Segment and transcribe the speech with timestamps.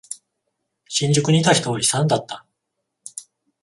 [0.89, 2.43] 新宿にいた人は悲惨だった。